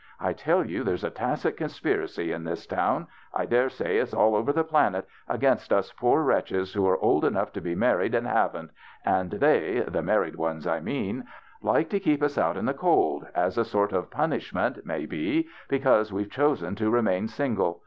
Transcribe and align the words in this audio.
I 0.19 0.33
tell 0.33 0.65
you 0.65 0.83
there's 0.83 1.03
a 1.03 1.11
tacit 1.11 1.57
conspiracy 1.57 2.31
in 2.31 2.43
this 2.43 2.65
town— 2.65 3.05
I 3.35 3.45
dare 3.45 3.69
say 3.69 3.97
it's 3.99 4.15
all 4.15 4.35
over 4.35 4.51
the 4.51 4.63
planet— 4.63 5.05
against 5.37 5.71
us 5.71 5.91
poor 5.93 6.23
wretches 6.23 6.73
who 6.73 6.87
are 6.87 6.97
old 6.97 7.23
enough 7.23 7.53
to 7.53 7.61
be 7.61 7.75
married 7.75 8.15
and 8.15 8.25
haven't, 8.25 8.71
and 9.05 9.29
they— 9.29 9.81
the 9.87 10.01
married 10.01 10.37
ones 10.37 10.65
I 10.65 10.79
mean— 10.79 11.25
like 11.71 11.87
to 11.89 11.99
keep 11.99 12.23
us 12.23 12.39
out 12.39 12.57
in 12.57 12.65
the 12.65 12.73
cold, 12.73 13.27
as 13.35 13.59
a 13.59 13.63
sort 13.63 13.93
of 13.93 14.09
punishment, 14.09 14.87
may 14.87 15.05
be, 15.05 15.47
because 15.69 16.11
we've 16.11 16.31
chosen 16.31 16.73
to 16.77 16.89
remain 16.89 17.27
single. 17.27 17.79